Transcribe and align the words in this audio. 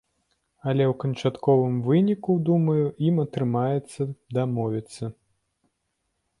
Але 0.69 0.83
ў 0.91 0.95
канчатковым 1.03 1.75
выніку, 1.89 2.31
думаю, 2.49 2.85
ім 3.11 3.21
атрымаецца 3.27 4.01
дамовіцца. 4.39 5.03